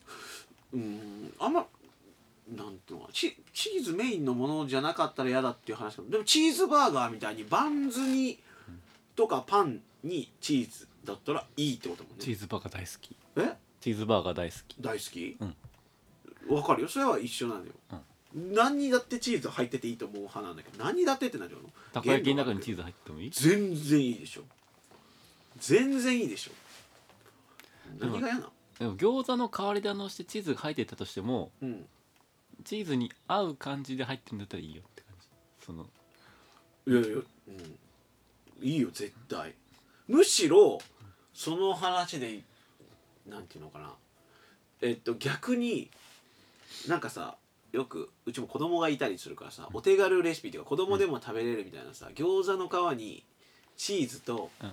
[0.73, 1.33] うん。
[1.39, 1.65] あんま
[2.55, 8.39] なんていうのチチーズメインのものじゃなかったら嫌だっていう話でもチーズバーガーみたいにバンズに
[9.15, 12.17] とかパンにチーズだったらいいってこともんね。
[12.19, 13.15] チーズバーガー大好き。
[13.37, 13.57] え？
[13.79, 14.75] チーズバーガー大好き。
[14.79, 15.37] 大好き？
[15.39, 15.55] うん
[16.49, 16.87] わかるよ。
[16.87, 17.71] それは一緒なのよ、
[18.33, 20.83] 何にだってチーズ入ってていいと思う派なんだけど。
[20.83, 21.59] 何にだってってなるよ
[21.93, 23.29] たこ焼きの中にチーズ入っててもいい？
[23.31, 24.41] 全然いいでしょ。
[25.57, 26.51] 全然いいでしょ。
[27.99, 28.51] 何が嫌なの？
[28.79, 31.85] でも餃子の代わりであのしてチーズが入ってたとしてもうん。
[32.63, 35.27] チーズに合う感じで入ってるんだったらいいよって感じ。
[35.65, 35.87] その。
[36.87, 39.55] いやいや、うん、いいよ絶対。
[40.07, 40.79] むしろ
[41.33, 42.43] その話で
[43.27, 43.93] なんていうのかな。
[44.81, 45.89] えっと逆に
[46.87, 47.37] なんかさ
[47.71, 53.23] よくうちも子供がいたりするからさお手軽レシピっていうか子供でも食べれるみたいなさ餃子の皮に
[53.77, 54.71] チーズとうんう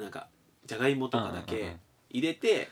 [0.00, 0.02] ん。
[0.02, 0.28] なんか
[0.66, 1.76] じゃがいもとかだうんうんうんけ
[2.10, 2.68] 入れて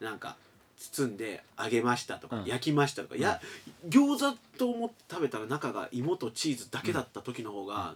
[0.00, 0.36] なんか
[0.76, 2.44] 包んで揚げましたとか、うん。
[2.46, 3.40] 焼きましたとか、いや
[3.88, 7.94] 餃子と思って食べたら中が芋とチーズだけだった時の方が、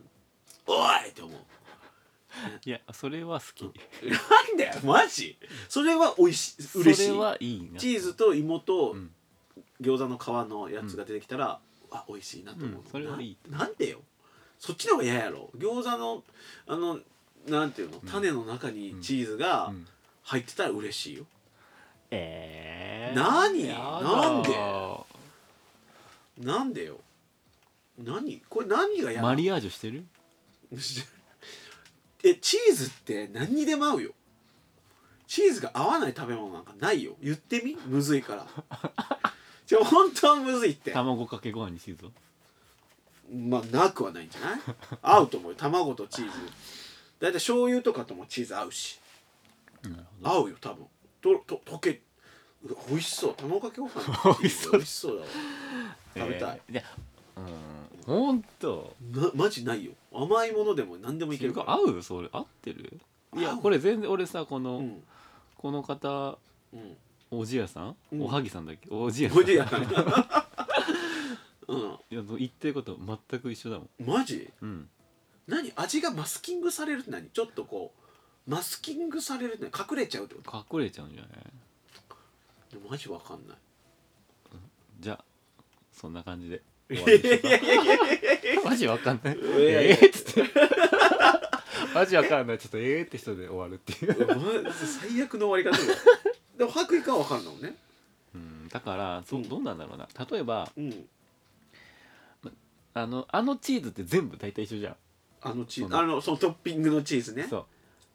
[0.67, 0.73] お
[1.05, 1.41] いって思う。
[2.65, 3.63] いやそれは好き。
[4.09, 5.37] なんだよマジ？
[5.69, 7.09] それは美味しいそ嬉しい。
[7.09, 7.81] れはいいな。
[7.81, 9.11] チーズと芋とうん
[9.81, 11.59] 餃子の皮のやつが出てきたら、
[11.91, 14.01] あ美味しいなと思う、うんそれはいいななんでよ。
[14.59, 15.51] そっちの方が嫌やろ。
[15.57, 16.23] 餃子の
[16.67, 16.99] あの
[17.49, 18.01] なんていうの？
[18.11, 19.87] 種の中にチーズがうん。
[20.25, 21.25] 入ってたら嬉しいよ、
[22.11, 23.67] えー、何？
[23.69, 24.55] なんで？
[26.39, 26.99] なんでよ。
[27.99, 28.43] 何？
[28.51, 29.29] これ何が嫌なの？
[29.29, 30.05] マリアージュしてる？
[32.25, 34.11] えチーズって何にでも合うよ。
[35.27, 37.17] チーズが合わない食べ物なんかないよ。
[37.23, 37.75] 言ってみ？
[37.87, 38.47] むずいから
[39.69, 40.91] じゃ本当はむずいって。
[40.93, 42.11] 卵かけご飯にチーズを
[43.31, 44.61] まあなくはないんじゃない？
[45.03, 45.57] 合うと思うよ。
[45.59, 46.31] 卵とチーズ。
[46.31, 46.51] だい
[47.21, 48.99] たい醤油とかともチーズ合うし。
[49.83, 50.31] なるほど。
[50.31, 50.87] 合うよ多分。
[51.21, 52.01] とと溶け
[52.65, 53.35] うわ美味しそう。
[53.35, 54.01] 卵かけご飯。
[54.41, 54.73] 美味しそう。
[54.73, 55.29] 美味しそうだわ。
[56.17, 56.85] 食べたい、えー、で
[57.37, 59.93] うんほんとなマジないよ。
[60.13, 61.75] 甘いものでも何でもいけるから。
[61.75, 62.03] 合う？
[62.03, 62.99] それ合ってる？
[63.37, 63.59] いや合う。
[63.61, 65.05] これ全然俺さこの、うん。
[65.59, 66.39] この方
[66.73, 66.97] うん
[67.31, 68.23] おじやさん、うん。
[68.23, 68.89] おはぎさんだっけ？
[68.91, 69.39] おじやさん。
[69.41, 69.79] おじやな
[71.69, 71.75] う
[72.11, 72.99] いや言ってること
[73.31, 74.05] 全く一緒だもん。
[74.05, 74.49] んマジ？
[74.63, 74.89] うん。
[75.47, 75.73] 何？
[75.77, 77.29] 味がマスキングされるって何？
[77.29, 77.93] ちょっとこ
[78.47, 79.87] うマスキングされるって何？
[79.91, 80.79] 隠れちゃうってこと？
[80.79, 81.31] 隠れちゃうんじゃない？
[82.91, 83.59] マジわかんない。
[85.01, 85.25] じゃあ
[85.93, 86.63] そんな感じで。
[86.91, 89.39] い終わりにしよマジわかんない？
[89.39, 90.07] いやいやえー？
[90.09, 90.51] っつって。
[91.95, 92.59] マジわかんない。
[92.59, 94.27] ちょっとえーって人で終わるっていう、
[94.65, 95.99] ま最悪の終わり方だよ
[96.59, 97.77] でも白衣かは分かんのね。
[98.35, 99.49] うん、だからそうん。
[99.49, 100.09] どうなんだろうな。
[100.31, 101.07] 例えばうん。
[102.95, 104.97] あのあのチーズって全部大体一緒じゃん。
[105.41, 107.47] あのチーズあのそのトッピングのチーズね。
[107.49, 107.65] そう。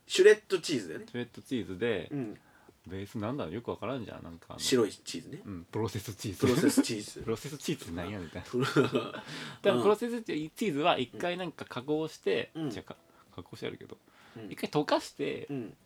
[0.06, 1.06] シュレッドチーズだよね。
[1.08, 2.38] シュレッドチーズでうん。
[2.86, 4.24] ベースなんだろうよくわからんじゃん。
[4.24, 5.42] なんかあの白いチーズね。
[5.46, 6.40] うん、プロセスチーズ。
[6.40, 7.22] プロセスチーズ。
[7.24, 8.66] プロセスチーズって何やみたいなプロ
[9.62, 12.70] でもプロセスチーズは一回なんか加工して、うん。
[12.70, 12.98] じゃか
[13.34, 13.98] 加工してあるけど
[14.36, 14.52] うん。
[14.52, 15.78] 一回溶かしてうん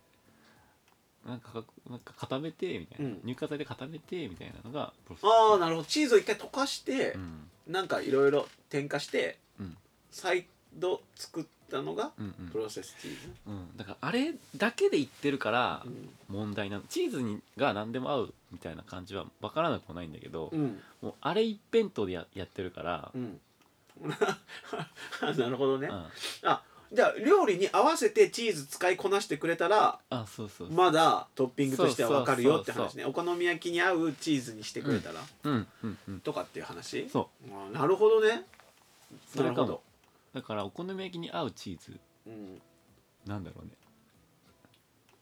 [1.27, 3.21] なんかかなんか固めてみたいな、うん。
[3.21, 5.25] 乳化剤で固めてみたいなのがプロセス。
[5.25, 5.87] ああなるほど。
[5.87, 7.49] チーズを一回溶かしてう、ん。
[7.67, 9.77] なんかいろいろ添加して、うん。
[10.09, 12.49] 再度作ったのがうんうん。
[12.49, 16.09] プロセスチーズ、うん、だからあれだけで言ってるからうん。
[16.29, 20.79] 問題なのチーズにが何でも合うみたいな感じは分からなくもないんだけど、うん。
[21.01, 23.39] もうあれ一辺倒でややってるからう、ん。
[25.37, 25.93] なるほどね、うん。
[26.43, 33.05] あじゃあ料理に合わせてチーズ使いこなしてくれたらあそうそうそう、まだトッピングとしては分かるよって話ね。
[33.05, 36.19] お好み焼きに合うチーズにしてくれたら、うんうんうん。
[36.21, 37.09] とかっていう話？
[37.09, 38.45] そあなるほどね。
[39.35, 39.57] それかも。
[39.57, 39.81] なるほど、
[40.33, 41.99] だからお好み焼きに合うチーズ。
[42.25, 42.61] うん、
[43.25, 43.71] なんだろうね。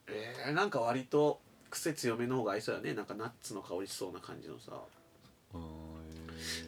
[0.08, 1.40] えー、なんか割と
[1.72, 2.94] 癖強めの方が合いそうだね。
[2.94, 4.74] なんかナッツの香りしそうな感じのさ。
[5.54, 5.64] うーん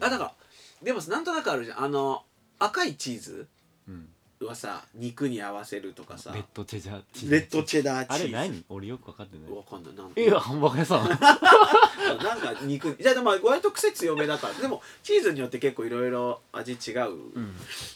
[0.00, 0.34] あだから
[0.82, 1.84] でもなんとなくあるじゃん。
[1.84, 2.24] あの
[2.58, 3.48] 赤いチーズ
[3.88, 4.08] うん
[4.46, 6.32] はさ肉に合わせるとかさ。
[6.32, 7.34] レッドチェジャーチーズ。
[7.34, 8.36] レッドチェダーチーズ。
[8.36, 8.64] あれ何？
[8.68, 9.52] 俺よく分かってない。
[9.52, 9.94] わかんない。
[9.94, 10.12] なん？
[10.16, 11.08] いやハンバーガー屋さん。
[12.22, 12.96] なんか肉。
[13.00, 14.54] じゃあでも割と癖強めだから。
[14.54, 17.54] でもチーズによって結構いろいろ味違ううん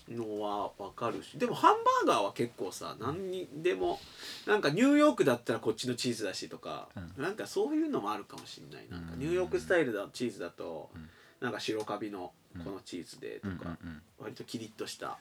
[0.08, 1.38] のはわかるし。
[1.38, 4.00] でもハンバーガーは結構さ何にでも
[4.46, 8.86] なんかニューヨークだったらこっちのチーズだしとか、うなんかそういうのもあるかもしれない。
[8.90, 9.20] なんかうん。
[9.20, 11.08] ニューヨークスタイルのチーズだと、うん。
[11.40, 14.02] なんか白カビのこのチーズでとうんうんか、うん。
[14.18, 15.18] 割とキリッとした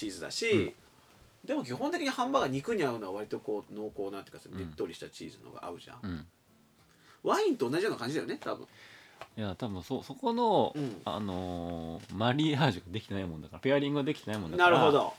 [0.00, 0.74] チーズだし、
[1.44, 4.58] でも基本的にハンバーガー肉に合うのは割とこう濃厚なっていうかうん。
[4.58, 6.26] ねっとりしたチーズのが合うじゃん、うん。
[7.22, 8.66] ワインと同じような感じだよね多分。
[9.36, 11.02] いや多分そそこの、うん。
[11.04, 15.12] あのーマリアージュができてないもんだからペアリングができてないもんだからなるほど。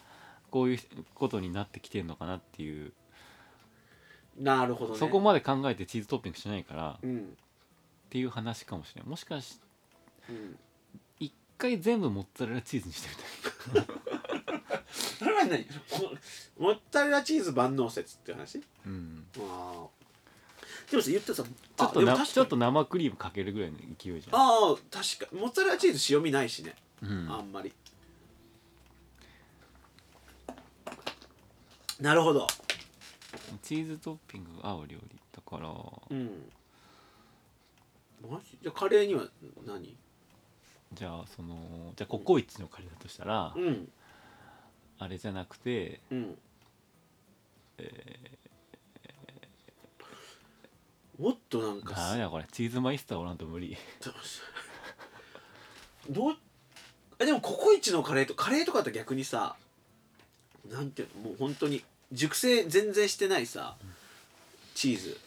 [0.49, 0.79] こういう
[1.13, 2.91] ことになってきてるのかなっていう、
[4.37, 4.99] なるほどね。
[4.99, 7.37] そこまで考えてチーズトッピングしないからっうん。
[8.09, 9.59] ていう話かもしれないもしかし
[10.29, 10.57] うん。
[11.19, 13.09] 一回全部モッツァレラチーズにして
[13.73, 13.85] みたい
[15.21, 15.67] それは何
[16.57, 18.59] モモッツァレラチーズ万能説っていう話？
[18.87, 19.23] うん。
[19.37, 19.87] あー。
[20.89, 24.39] でもさ言ってさちょっとちょっと生クリームかけるぐらいの勢いじゃん。
[24.39, 25.39] ああ確かに。
[25.39, 27.31] モッツァレラチーズ塩味ないしね、うん。
[27.31, 27.71] あんまり。
[31.99, 32.47] なるほど。
[33.61, 35.19] チーズトッピングが合う料理。
[35.31, 35.69] だから。
[35.69, 36.51] うん。
[38.27, 38.57] マジ？
[38.59, 39.25] じゃあカレーには
[39.67, 39.95] 何？
[40.93, 43.87] じゃあそのじゃあココイチのカレーだとしたらうん
[45.01, 46.37] あれじゃなくてうん。
[51.17, 53.75] もっとなんかダメだこれチーズマイスターおらんと無理。
[56.09, 56.37] どう
[57.19, 59.55] えでもココイチのカレーとカレーとかって逆にさ
[60.69, 63.75] なんていうのもう本当に熟成全然してないさ
[64.75, 65.19] チーズ。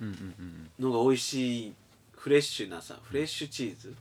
[0.00, 1.74] うんうんうんのが美味しい
[2.12, 3.96] フレッシュなさフレッシュチーズ、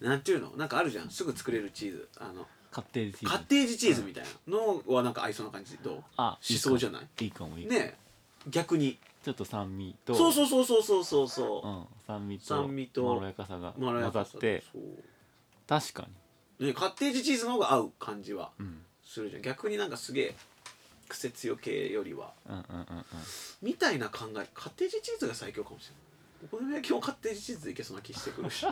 [0.00, 1.10] なんていうのなんかあるじゃん。
[1.10, 2.08] すぐ作れるチーズ。
[2.18, 3.34] あのカッテージチーズ。
[3.34, 7.24] カッテージチーズみたいなのはなんか合いそうな感じどうあしそうじゃない？
[7.24, 7.80] いいかもいいかも。
[7.80, 7.96] ね
[8.46, 8.50] え。
[8.50, 8.98] 逆に。
[9.24, 10.14] ちょっと酸味と。
[10.14, 11.28] そうそうそうそうそうそう。
[11.28, 14.82] そううん、酸味と酸味とまろやかさがまろや混ざかさってそう。
[15.66, 16.08] 確か
[16.60, 19.42] ねカッテージチーズの方が合う感じはに、うん、するじゃん。
[19.42, 20.34] 逆になんかすげえ
[21.08, 22.34] 癖強系よりは。
[22.48, 22.86] うんうんうんうん。
[23.62, 26.05] みたいな考えカッテージチーズが最強かもしれない
[26.44, 28.66] お好み焼きもカッテージチーズでいけそうな気してくるし。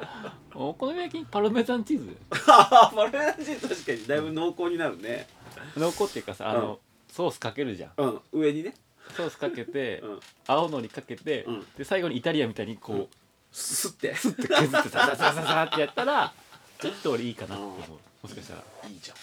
[0.54, 2.16] お好み焼きにパルメザンチーズ？
[2.48, 5.28] あマルメラチーズ確かにだいぶ濃厚になるね。
[5.76, 6.80] 残っていうかさあの、
[7.10, 7.92] ソースかけるじゃん。
[7.96, 8.74] うん上にね。
[9.16, 10.20] ソースかけて、うん。
[10.46, 11.66] 青のりかけて、うん。
[11.76, 13.08] で最後にイタリアンみたいにこう、うん。
[13.52, 14.14] すって。
[14.14, 16.32] スッて削ってさささささってやったら
[16.80, 17.98] ちょっと俺いいかなって思う。
[18.22, 18.62] もしかしたら。
[18.88, 19.16] いいじゃん。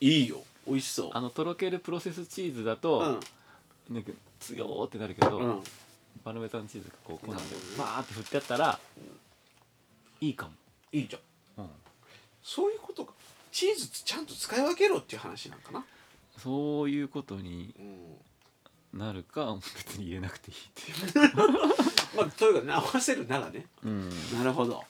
[0.00, 0.42] いいよ。
[0.66, 1.10] 美味しそう。
[1.12, 3.20] あのとろけるプロセスチーズだうと、ん。
[3.90, 5.62] なんか強ーってなるけど、うん
[6.24, 8.78] パルメザンチーズがこうこうなんでバーって振ってやったら、
[10.20, 10.52] いいかも、
[10.92, 11.64] いいじゃん。
[11.64, 11.70] うん、
[12.42, 13.12] そういうことか。
[13.52, 15.84] チーズちゃんと使い分けろっていう話なんかな。
[16.38, 18.98] そういうことにうん。
[18.98, 21.36] なるか別に入れなくていいっていう、
[22.16, 23.66] まあというかね合わせるならね。
[23.84, 24.82] うん、なるほど。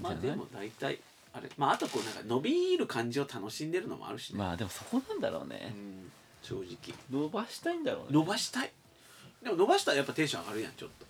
[0.00, 0.98] まあでも大体
[1.32, 1.48] あれ。
[1.56, 6.10] まああとこうなんか伸びる感じを楽しんでるのもあるしね、まあでもそこなんだろううね、ん。
[6.42, 6.76] 正直。
[7.10, 8.08] 伸ばしたいんだろうね。
[8.10, 8.72] 伸ばしたい
[9.44, 11.06] でも伸ばしたらやっぱテンション上がるやんちょっと。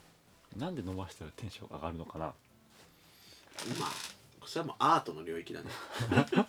[0.58, 2.26] なんで伸ばしたらテンション上がるのかな？
[2.26, 2.32] ま
[3.86, 3.90] あ
[4.44, 5.66] それはもうアートの領域だね。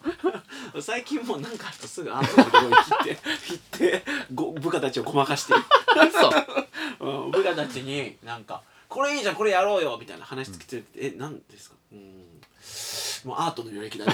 [0.81, 3.19] 最近もうなんかあるとすぐアートの領域って
[3.79, 5.53] 言ってご部下たちをごまかして。
[5.53, 5.59] る
[6.99, 12.41] うん、部下たちになんか「これいいじゃんこれやろうよ」みたいな話つけて「え何ですか?」うん。
[13.25, 14.13] もうアートの領域だね。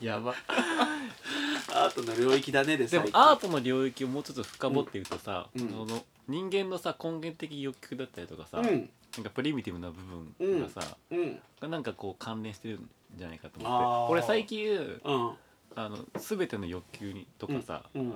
[0.00, 0.34] やば
[1.76, 5.68] アートの領域だねででもアートの領域をもうちょっと深掘っていくとさ、うん。
[5.68, 8.90] その人間のさ根源的欲求だったりとかさ、うん。
[9.16, 10.00] なんかプリミティブな部
[10.38, 11.38] 分がさ、うん。
[11.60, 14.12] がなんかこう関連してるんじゃないかと思って。
[14.12, 14.66] 俺最近
[15.04, 15.32] うん。
[15.74, 18.14] あの全ての欲求にとかさ、うん。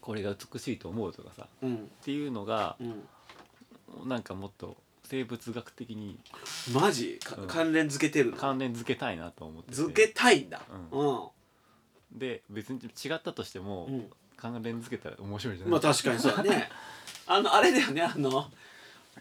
[0.00, 1.90] これが美しいと思うとかさっうん。
[2.02, 2.84] ていうのがう
[4.06, 4.08] ん。
[4.08, 6.18] なんかもっと生物学的に
[6.72, 7.20] マジ？
[7.46, 8.36] 関連付けてるの？
[8.38, 9.74] 関連付けたいなと思ってて。
[9.76, 10.62] 付けたいんだ。
[10.92, 11.20] ううん
[12.14, 14.10] で別に違ったとしても、うん。
[14.36, 15.72] 関連付けたら面白いじゃない？
[15.72, 16.68] まあ確かにそうだね。
[17.26, 18.50] あのあれだよねあの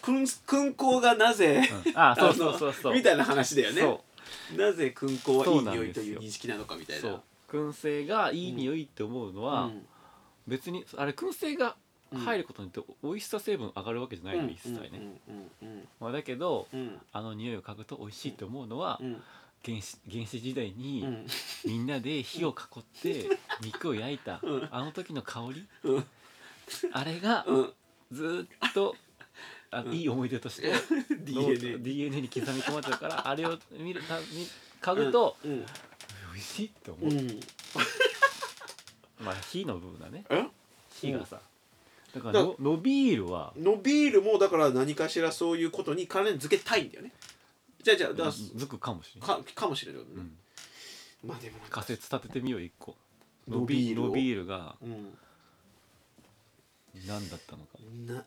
[0.02, 1.94] 君君光がなぜ、うん。
[1.96, 2.94] あそうそうそうそう。
[2.96, 4.00] みたいな話だよね。
[4.58, 7.02] なぜ君光はいそいう匂いという認識なのかみたいな。
[7.02, 9.86] そう燻製がいい匂いって思うのは、うん。
[10.48, 11.76] 別にあれ燻製が
[12.12, 15.20] 入ることによって美味しさ成分上がるわけじゃないの、一切ね、
[16.02, 16.68] だけど
[17.12, 19.22] あの匂いを嗅ぐと美味しいと思うのは、うん
[19.66, 21.28] 原始原始時代に、うん。
[21.66, 23.30] みんなで火を囲って
[23.62, 24.70] 肉を焼いた、うん。
[24.72, 25.68] あの時の香り。
[25.84, 26.06] うん。
[26.92, 27.74] あれがうん。
[28.12, 28.96] ずーっと
[29.72, 29.94] あうん。
[29.94, 30.74] いい思い出として、
[31.24, 34.26] DNA DNA に刻み込まれてるからあれを見るた見
[34.82, 35.52] 嗅ぐと、うん。
[35.60, 35.66] 美
[36.36, 37.40] 味しいって思う、うん。
[39.24, 40.26] まあ火の部分だね。
[40.30, 40.46] え？
[41.02, 41.42] 火がさ、
[42.14, 47.12] だかだらののビールはのビールもだから何かしらそういうことに関連付けたいんだよね
[47.84, 52.96] じゃあじゃあだからづくかもしれない、かかもしれないよね、うん、まあでも仮説立ててみよう一個。
[53.48, 54.06] のビールを。
[54.08, 55.18] のビールがうん。
[57.08, 57.80] 何だったのか。
[58.08, 58.26] な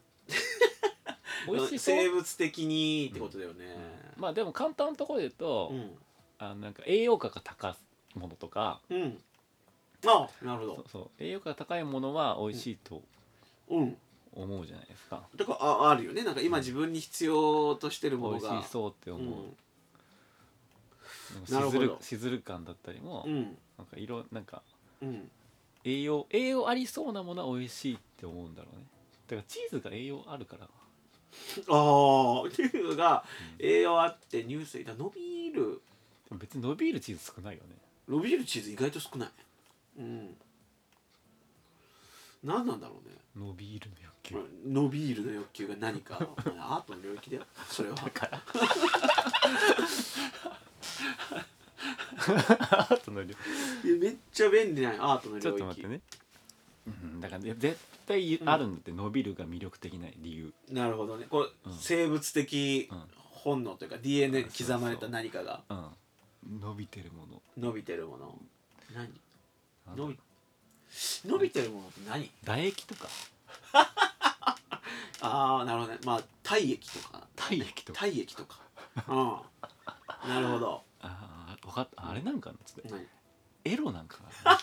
[1.47, 1.97] 美味しそう。
[1.97, 3.77] 生物的にってことだよね、
[4.17, 5.99] まあでも簡単なところで言うと、うん。
[6.39, 9.23] あのなんか栄養価が高いものとかうん。
[10.07, 10.75] あなるほど。
[10.77, 11.11] そうそう。
[11.19, 13.03] 栄養価が高いものは美味しいと
[13.69, 13.99] うん
[14.37, 16.23] 思うじゃないですか、だからああるよね。
[16.23, 18.51] なんか今自分に必要としてるものが。
[18.51, 19.55] 美味しそうって思う、
[21.53, 21.81] なるほど。
[21.81, 23.33] なんかしずるしずる感だったりも、うん。
[23.33, 24.63] うんなんか色なんか
[25.03, 25.31] うん。
[25.85, 28.85] 栄養栄養ありそうなものは美味しいって思うんだろうね。
[29.29, 30.65] だからチーズが栄養あるから。
[30.65, 30.69] あ
[31.69, 33.25] あっていうのが
[33.59, 35.83] 栄養あって乳製だ伸びる。
[36.33, 37.77] 別に伸びるチーズ少ないよね。
[38.09, 39.31] 伸びるチーズ意外と少ない。
[39.99, 40.37] うん
[42.43, 43.15] 何なんだろうね。
[43.37, 44.37] 伸びるの欲求。
[44.67, 46.17] 伸びるの欲求が何か。
[46.59, 47.43] アートの領域だよ。
[47.69, 47.97] それは。
[47.97, 53.35] アートの領
[53.85, 56.01] いやめっちゃ便利なアートのちょっ領域と待ってね。
[56.87, 60.53] うんだからね絶対あるんだって伸びるが魅力的な理由。
[60.71, 61.27] なるほどね。
[61.29, 61.75] こう、うん。
[61.79, 63.03] 生物的うん。
[63.19, 65.63] 本能というか DNA うそう刻まれた何かが。
[65.69, 66.61] うん。
[66.61, 67.43] 伸びてるもの。
[67.59, 68.39] 伸びてるもの。
[68.95, 69.09] 何？
[69.97, 70.19] 伸び
[71.25, 72.31] 伸びてるものって何？
[72.43, 73.09] 唾液とか。
[75.23, 75.99] ああなるほどね。
[76.05, 77.27] まあ体液とか。
[77.37, 78.01] 体液とか。
[78.01, 78.61] 体液とか。
[79.09, 79.37] うん。
[80.29, 80.83] なるほど。
[81.01, 82.89] ああ分かったあれなんかなつって。
[82.89, 83.07] 何？
[83.65, 84.59] エロなんかな、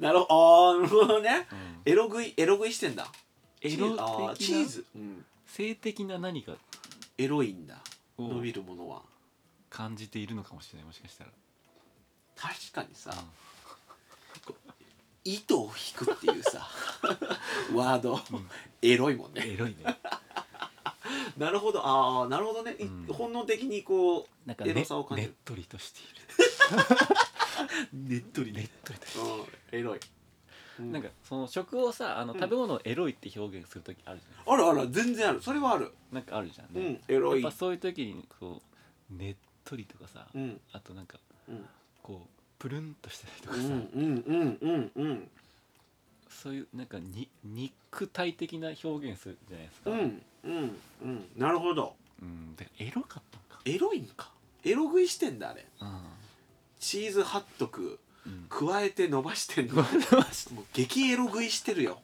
[0.00, 0.34] なるほど。
[0.34, 1.46] ああなるほどね。
[1.52, 1.82] うん。
[1.84, 3.06] エロ食いエロ食いしてんだ。
[3.60, 4.36] エロ的な？
[4.36, 6.56] チーズ、うん、性的な何か
[7.16, 7.80] エロいんだ。
[8.18, 9.02] を伸びるものは。
[9.70, 11.30] 感じているのかもしれないもしかしたら、
[12.36, 13.22] 確かにさ、こう
[15.24, 15.66] 糸を
[15.98, 16.68] 引くっていうさ
[17.74, 18.20] ワード、
[18.82, 19.42] エロいもんね。
[19.46, 19.76] エロいね。
[21.36, 21.84] なるほど。
[21.84, 23.06] ああなるほどね、いうん。
[23.06, 25.30] 本能的にこうエなんかねロさを感じる。
[25.30, 26.04] ねっとりとしてい
[28.10, 28.56] ねっとりる。
[28.58, 29.78] ねっとりとしてうん。
[29.78, 30.00] エロい、
[30.78, 30.92] うん。
[30.92, 32.40] なんかその食をさあのうん。
[32.40, 34.88] 食べ物をエロいって表現する時あるじあるある。
[34.90, 35.42] 全然ある。
[35.42, 35.86] それはある。
[35.86, 37.02] ゃんなんかあるじゃんうね、ん。
[37.08, 37.42] エロい。
[37.42, 38.62] やっぱそういう時にこ
[39.10, 40.60] うねっとりとかさ、うん。
[40.72, 41.66] あとなんかうん。
[42.02, 45.30] こうプルンとしてたりとかさ、うんうんうんうんうん。
[46.28, 51.24] そういうなんかに肉体的な表現するじゃないですか、うんうんうん。
[51.36, 51.94] なるほど。
[52.22, 52.54] うん。
[52.56, 53.60] だからエロかったのか。
[53.64, 54.30] エロいんか。
[54.64, 55.66] エロ食いしてんだあれ。
[55.80, 56.00] うん。
[56.80, 59.74] チーズハットクうん加えて伸ばしてんの。
[59.82, 59.86] もう
[60.72, 62.02] 激エロ食いしてるよ。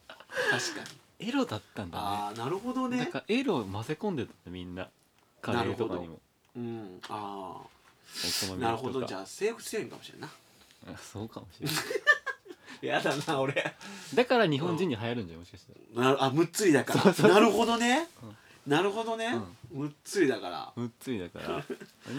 [0.51, 0.83] 確か
[1.19, 1.29] に。
[1.29, 2.05] エロだったんだね。
[2.05, 4.89] ああなるほどなんねかエロを混ぜ込んでたねみんな。
[5.43, 6.21] カレーとかにも。
[6.57, 7.01] うん。
[7.09, 7.61] あ
[8.45, 9.05] お好あみなるほど。
[9.05, 10.29] じゃあセーフ強いんかもしれんな。
[10.87, 11.77] あそうかもしれない。
[12.83, 13.75] やだな俺。
[14.15, 17.01] だから日本人に流行るんじゃんもしかしたらなるあむっつりだから。
[17.01, 17.35] そうそうそう。
[17.35, 18.09] なるほどね、
[18.67, 19.39] なるほどね、
[19.71, 20.73] むっつりだから。
[20.77, 21.65] むっつりだから。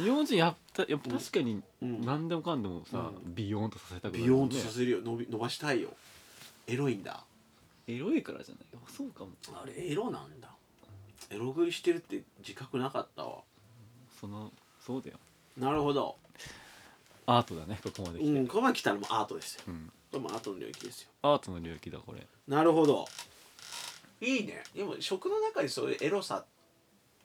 [0.03, 2.01] 日本人やったやっぱ確かにうん。
[2.01, 5.01] 何でもかんでもさ、うビヨーンとさせたくなるビヨーンとねさせるよ。
[5.01, 5.89] 伸び伸ばしたいよ。
[6.67, 7.23] エロいんだ。
[7.87, 8.65] エロいからじゃない？
[8.75, 9.31] あそうかも。
[9.53, 10.49] あれエロなんだ。
[11.31, 13.39] エロ食いしてるって自覚なかったわ。
[14.19, 14.51] その
[14.85, 15.17] そうだよ
[15.57, 16.15] なるほど。
[17.25, 19.63] アートだねここまで来て、うんここまで来たらもうアートですよ。
[19.67, 19.91] うん。
[20.11, 21.09] これもアートの領域ですよ。
[21.21, 22.25] アートの領域だこれ。
[22.47, 23.05] なるほど。
[24.19, 24.63] いいね。
[24.75, 26.45] でも食の中にそういうエロさ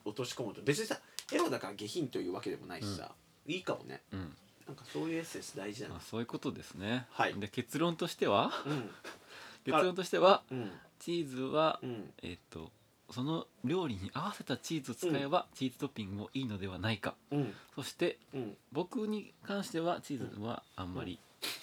[0.05, 0.97] 落とし込むと別にさ
[1.33, 3.11] エロだから下品というわけでもないしさ、
[3.45, 4.01] いいかもね。
[4.13, 4.35] うん。
[4.67, 7.05] なんかそういうエッセンス大事だなまあ、そういうことですね。
[7.11, 7.33] はい。
[7.33, 8.51] で結論としては？
[8.65, 8.89] うん。
[9.65, 10.71] 結論としてはうん。
[10.99, 12.13] チーズは、うん。
[12.21, 12.71] えっと
[13.09, 17.15] その料理に合わせたチーズを使えば、チーズトッピングもいいのではないか。
[17.31, 17.53] うん。
[17.75, 18.57] そしてうん。
[18.71, 21.19] 僕に関してはチーズはあんまり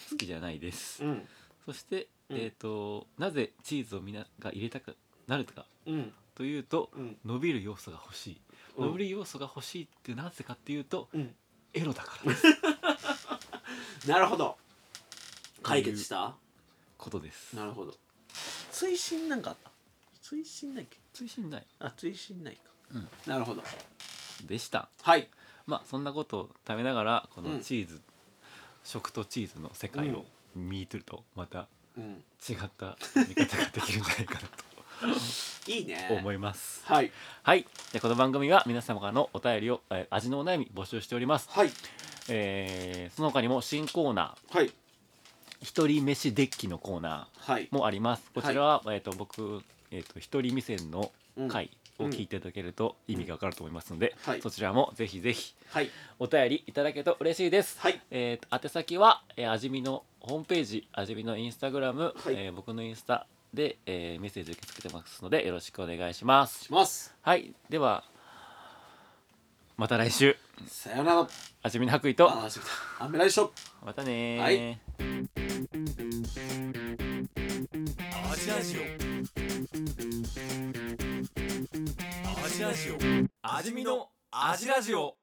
[0.09, 1.27] 好きじゃないです、うん。
[1.65, 2.37] そして、うん。
[2.37, 4.95] えっ、となぜチーズをみんなが入れたく
[5.27, 7.17] なるかうんというと、うん。
[7.23, 8.41] 伸びる要素が欲しい、
[8.77, 8.87] うん。
[8.87, 11.35] 伸びる要素が欲しいってなぜかっていうと、うん。
[11.73, 12.45] エロだからです。
[14.09, 14.57] なるほど。
[15.61, 16.35] 解決した？
[16.97, 17.55] ことです。
[17.55, 17.93] なるほど。
[18.71, 19.71] 追伸なんかあった？
[20.21, 20.97] 追伸ないっけ？
[21.15, 21.65] 追伸ない。
[21.79, 22.61] あ追伸ないか。
[22.93, 23.07] うん。
[23.25, 23.63] なるほど。
[24.45, 24.89] でした。
[25.01, 25.27] はい。
[25.65, 27.53] まあそんなことを食べながらこうん。
[27.53, 28.01] のチーズ、
[28.83, 30.25] 食とチーズの世界を
[30.55, 32.23] 見てるとまたうん。
[32.47, 34.39] 違った見方ができるんじゃないか
[35.67, 36.01] いいね。
[36.03, 36.83] なと思います。
[36.85, 37.11] はい。
[37.43, 37.65] はい。
[37.93, 41.71] でこの番組は皆様からのお便りを、えー味のお悩み募集しております、はい。
[42.29, 44.57] えーその他にも新コーナー。
[44.57, 44.71] はい。
[45.61, 47.63] 一人飯デッキのコーナはい。
[47.63, 48.29] ーもあります。
[48.33, 49.63] こちらは、えー、と僕、
[49.95, 51.47] えー、と一人目線のうん。
[51.49, 54.41] 回を聞いていただけると意味がわかると思いますので、はい。
[54.41, 55.89] そちらもぜひぜひはい。
[56.19, 58.01] お便りいただけると嬉しいです、はい。
[58.11, 62.35] えーと宛先は、えー、味見のホームページ味見のインスタグラム、はい。
[62.35, 66.65] えー僕のインスタで、えーメッセージ受け付けてますのでよろしくお願いします。
[66.65, 67.15] します。
[67.21, 67.53] はい。
[67.69, 68.03] では
[69.77, 70.35] また来週。
[70.67, 71.27] さよなら。
[71.63, 72.29] 味見の白衣と。
[72.29, 72.65] あーすいま
[72.99, 73.49] せんアメライショ
[73.85, 74.41] またねー。
[74.41, 74.79] はい。
[78.31, 79.04] アジアジオ
[82.45, 82.97] 味ラジオ
[83.41, 85.17] 味見の味ラジオ。